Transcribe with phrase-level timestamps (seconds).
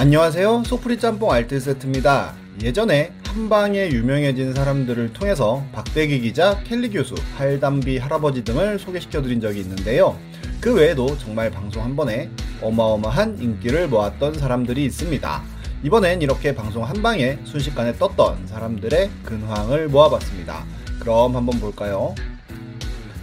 [0.00, 0.62] 안녕하세요.
[0.64, 2.32] 소프리 짬뽕 알뜰 세트입니다.
[2.62, 10.16] 예전에 한방에 유명해진 사람들을 통해서 박대기 기자, 켈리 교수, 할담비 할아버지 등을 소개시켜드린 적이 있는데요.
[10.60, 12.30] 그 외에도 정말 방송 한 번에
[12.60, 15.42] 어마어마한 인기를 모았던 사람들이 있습니다.
[15.82, 20.64] 이번엔 이렇게 방송 한 방에 순식간에 떴던 사람들의 근황을 모아봤습니다.
[21.00, 22.14] 그럼 한번 볼까요?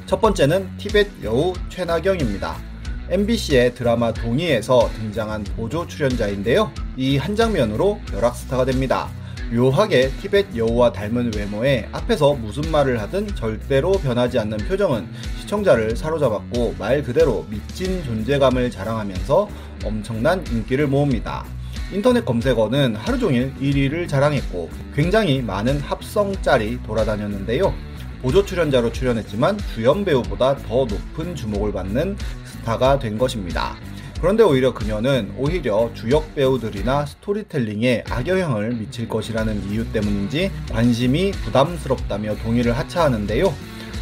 [0.08, 2.75] 첫 번째는 티벳 여우 최나경입니다.
[3.10, 6.72] MBC의 드라마 동의에서 등장한 보조 출연자인데요.
[6.98, 9.10] 이 한 장면으로 벼락스타가 됩니다.
[9.52, 15.08] 묘하게 티벳 여우와 닮은 외모에 앞에서 무슨 말을 하든 절대로 변하지 않는 표정은
[15.42, 19.50] 시청자를 사로잡았고 말 그대로 미친 존재감을 자랑하면서
[19.84, 21.46] 엄청난 인기를 모읍니다.
[21.94, 27.72] 인터넷 검색어는 하루 종일 1위를 자랑했고 굉장히 많은 합성짤이 돌아다녔는데요.
[28.24, 32.18] 보조 출연자로 출연했지만 주연 배우보다 더 높은 주목을 받는
[32.66, 33.76] 스타가 된 것입니다.
[34.20, 42.76] 그런데 오히려 그녀는 오히려 주역 배우들이나 스토리텔링에 악영향을 미칠 것이라는 이유 때문인지 관심이 부담스럽다며 동의를
[42.76, 43.54] 하차하는데요.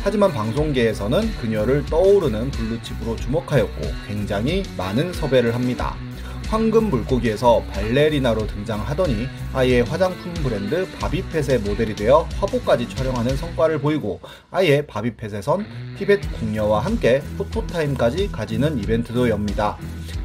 [0.02, 5.96] 하지만 방송계에서는 그녀를 떠오르는 블루칩으로 주목하였고 굉장히 많은 섭외를 합니다.
[6.54, 14.20] 황금 물고기에서 발레리나로 등장하더니 아예 화장품 브랜드 바비펫의 모델이 되어 화보까지 촬영하는 성과를 보이고
[14.52, 15.66] 아예 바비펫에선
[15.98, 19.80] 티벳 궁녀와 함께 포토타임까지 가지는 이벤트도 엽니다.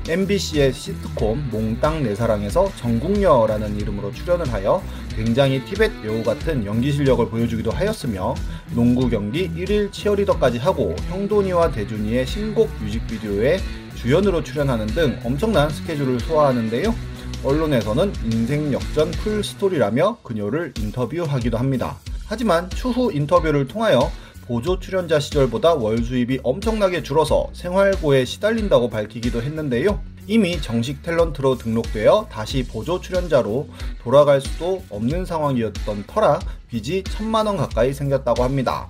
[0.07, 4.83] MBC의 시트콤 몽땅 내 사랑에서 정국녀라는 이름으로 출연을 하여
[5.17, 8.35] 굉장히 티벳 여우 같은 연기 실력을 보여주기도 하였으며
[8.75, 13.61] 농구 경기 1일 치어리더까지 하고 형돈이와 대준이의 신곡 뮤직비디오에
[13.99, 16.95] 주연으로 출연하는 등 엄청난 스케줄을 소화하는데요.
[17.43, 21.97] 언론에서는 인생 역전 풀 스토리라며 그녀를 인터뷰하기도 합니다.
[22.27, 24.11] 하지만 추후 인터뷰를 통하여
[24.47, 30.01] 보조 출연자 시절보다 월 수입이 엄청나게 줄어서 생활고에 시달린다고 밝히기도 했는데요.
[30.29, 33.69] 이미 정식 탤런트로 등록되어 다시 보조 출연자로
[34.03, 36.39] 돌아갈 수도 없는 상황이었던 터라
[36.69, 38.89] 빚이 천만원 가까이 생겼다고 합니다.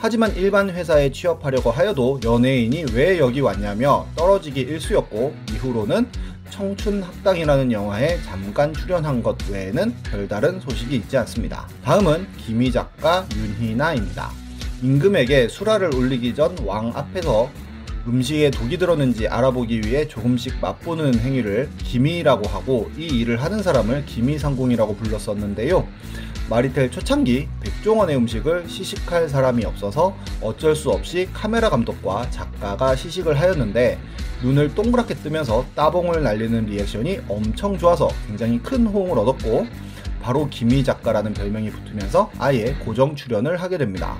[0.00, 6.06] 하지만 일반 회사에 취업하려고 하여도 연예인이 왜 여기 왔냐며 떨어지기 일쑤였고 이후로는
[6.50, 11.68] 청춘 학당이라는 영화에 잠깐 출연한 것 외에는 별다른 소식이 있지 않습니다.
[11.84, 14.30] 다음은 김희 작가 윤희나입니다.
[14.82, 17.50] 임금에게 수라를 올리기 전 왕 앞에서
[18.08, 24.96] 음식에 독이 들었는지 알아보기 위해 조금씩 맛보는 행위를 기미라고 하고 이 일을 하는 사람을 기미상공이라고
[24.96, 25.86] 불렀었는데요.
[26.48, 33.98] 마리텔 초창기 백종원의 음식을 시식할 사람이 없어서 어쩔 수 없이 카메라 감독과 작가가 시식을 하였는데
[34.42, 39.66] 눈을 동그랗게 뜨면서 따봉을 날리는 리액션이 엄청 좋아서 굉장히 큰 호응을 얻었고
[40.28, 44.18] 바로 김희 작가라는 별명이 붙으면서 아예 고정 출연을 하게 됩니다.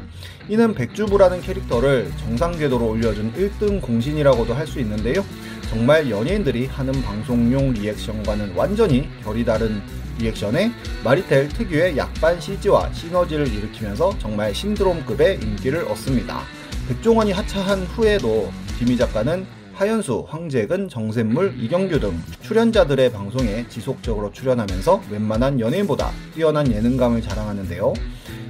[0.49, 5.23] 이는 백주부라는 캐릭터를 정상 궤도로 올려준 1등 공신이라고도 할 수 있는데요.
[5.69, 9.83] 정말 연예인들이 하는 방송용 리액션과는 완전히 결이 다른
[10.19, 10.73] 리액션에
[11.05, 16.41] 마리텔 특유의 약반 CG와 시너지를 일으키면서 정말 신드롬급의 인기를 얻습니다.
[16.89, 25.61] 백종원이 하차한 후에도 김희 작가는 하연수, 황재근, 정샘물, 이경규 등 출연자들의 방송에 지속적으로 출연하면서 웬만한
[25.61, 27.93] 연예인보다 뛰어난 예능감을 자랑하는데요.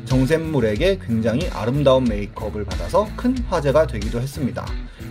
[0.06, 4.64] 정샘물에게 굉장히 아름다운 메이크업을 받아서 큰 화제가 되기도 했습니다.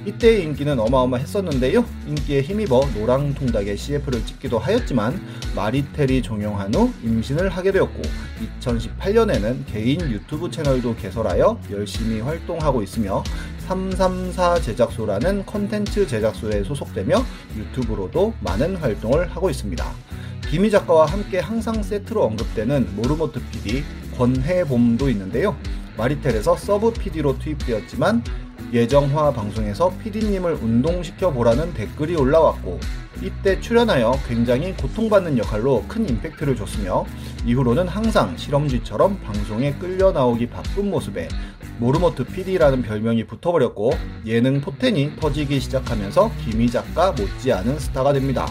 [0.05, 1.85] 이때의 인기는 어마어마했었는데요.
[2.07, 5.21] 인기에 힘입어 노랑통닭의 CF를 찍기도 하였지만
[5.55, 8.01] 마리텔이 종영한 후 임신을 하게 되었고
[8.61, 13.23] 2018년에는 개인 유튜브 채널도 개설하여 열심히 활동하고 있으며
[13.67, 17.23] 334 제작소라는 컨텐츠 제작소에 소속되며
[17.57, 19.85] 유튜브로도 많은 활동을 하고 있습니다.
[20.49, 23.83] 기미 작가와 함께 항상 세트로 언급되는 모르모트 PD
[24.17, 25.57] 권해봄도 있는데요.
[25.97, 28.23] 마리텔에서 서브 PD로 투입되었지만
[28.73, 32.79] 예정화 방송에서 PD님을 운동시켜 보라는 댓글이 올라왔고
[33.21, 37.05] 이때 출연하여 굉장히 고통받는 역할로 큰 임팩트를 줬으며
[37.45, 41.29] 이후로는 항상 실험쥐처럼 방송에 끌려 나오기 바쁜 모습에
[41.79, 43.91] 모르모트 PD라는 별명이 붙어버렸고
[44.25, 48.47] 예능 포텐이 터지기 시작하면서 김희 작가 못지않은 스타가 됩니다.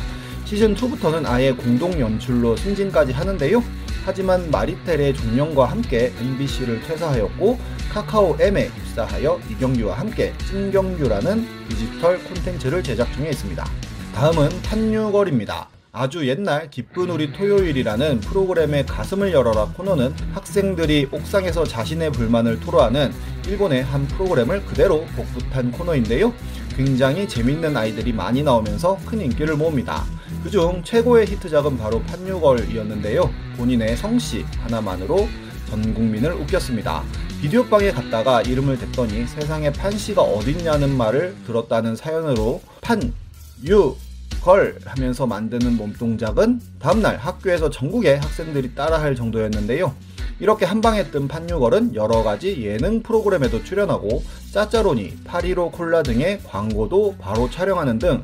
[0.47, 3.63] 시즌2부터는 아예 공동 연출로 승진까지 하는데요.
[4.07, 7.59] 하지만 마리텔의 종영과 함께 MBC를 퇴사하였고
[7.91, 13.69] 카카오 M에 입사하여 이경규와 함께 찐경규라는 디지털 콘텐츠를 제작 중에 있습니다.
[14.15, 15.69] 다음은 판유걸입니다.
[15.91, 23.13] 아주 옛날 기쁜 우리 토요일이라는 프로그램의 가슴을 열어라 코너는 학생들이 옥상에서 자신의 불만을 토로하는
[23.49, 26.33] 일본의 한 프로그램을 그대로 복붙한 코너인데요.
[26.77, 30.05] 굉장히 재밌는 아이들이 많이 나오면서 큰 인기를 모읍니다.
[30.47, 33.29] 그중 최고의 히트작은 바로 판유걸이었는데요.
[33.57, 35.27] 본인의 성씨 하나만으로
[35.69, 37.03] 전 국민을 웃겼습니다.
[37.41, 43.97] 비디오방에 갔다가 이름을 댔더니 세상에 판씨가 어딨냐는 말을 들었다는 사연으로 판유
[44.45, 49.93] 헐 하면서 만드는 몸동작은 다음날 학교에서 전국의 학생들이 따라할 정도였는데요.
[50.39, 54.23] 이렇게 한방에 뜬 판유걸은 여러가지 예능 프로그램에도 출연하고
[54.53, 58.23] 짜짜로니, 파리로 콜라 등의 광고도 바로 촬영하는 등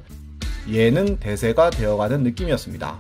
[0.68, 2.98] 예능 대세가 되어가는 느낌이었습니다.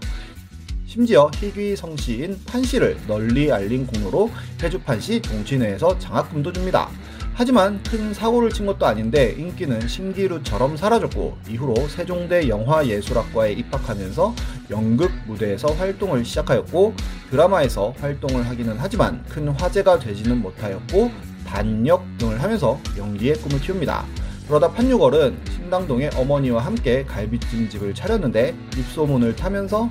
[0.86, 4.30] 심지어 희귀 성씨인 판씨를 널리 알린 공로로
[4.62, 6.90] 해주판씨 정치내에서 장학금도 줍니다.
[7.32, 14.34] 하지만 큰 사고를 친 것도 아닌데 인기는 신기루처럼 사라졌고 이후로 세종대 영화예술학과에 입학하면서
[14.68, 16.94] 연극 무대에서 활동을 시작하였고
[17.30, 21.10] 드라마에서 활동을 하기는 하지만 큰 화제가 되지는 못하였고
[21.46, 24.04] 단역 등을 하면서 연기의 꿈을 키웁니다.
[24.46, 25.38] 그러다 판유걸은
[25.72, 29.88] 신당동의 어머니와 함께 갈비찜 집을 차렸는데 입소문을 타면서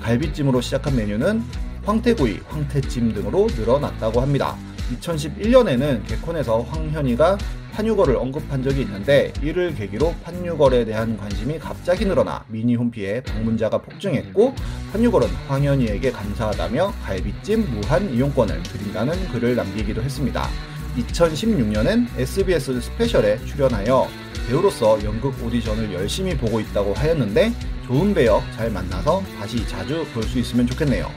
[0.00, 1.42] 갈비찜으로 시작한 메뉴는
[1.84, 4.56] 황태구이, 황태찜 등으로 늘어났다고 합니다.
[5.00, 7.38] 2011년에는 개콘에서 황현희가
[7.72, 14.54] 판유걸을 언급한 적이 있는데 이를 계기로 판유걸에 대한 관심이 갑자기 늘어나 미니 홈피에 방문자가 폭증했고
[14.92, 20.48] 판유걸은 황현희에게 감사하다며 갈비찜 무한 이용권을 드린다는 글을 남기기도 했습니다.
[20.96, 27.52] 2016년엔 SBS 스페셜에 출연하여 배우로서 연극 오디션을 열심히 보고 있다고 하였는데
[27.86, 31.10] 좋은 배역 잘 만나서 다시 자주 볼 수 있으면 좋겠네요.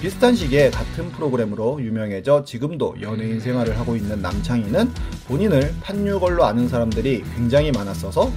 [0.00, 4.92] 비슷한 시기에 같은 프로그램으로 유명해져 지금도 연예인 생활을 하고 있는 남창희는
[5.26, 8.30] 본인을 판유걸로 아는 사람들이 굉장히 많았어서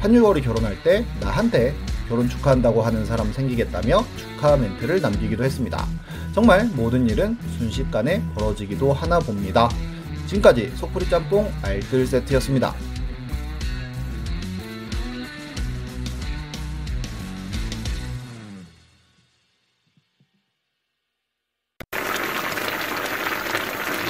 [0.00, 1.74] 판유걸이 결혼할 때 나한테
[2.08, 5.86] 결혼 축하한다고 하는 사람 생기겠다며 축하 멘트를 남기기도 했습니다.
[6.32, 9.68] 정말 모든 일은 순식간에 벌어지기도 하나 봅니다.
[10.26, 12.74] 지금까지 속풀이 짬뽕 알뜰 세트였습니다.